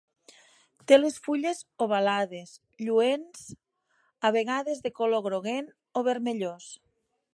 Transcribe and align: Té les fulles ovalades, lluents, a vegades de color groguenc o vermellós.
Té 0.91 0.97
les 0.99 1.17
fulles 1.25 1.59
ovalades, 1.87 2.53
lluents, 2.85 3.43
a 4.31 4.33
vegades 4.37 4.83
de 4.87 4.93
color 5.01 5.23
groguenc 5.29 6.01
o 6.03 6.05
vermellós. 6.09 6.73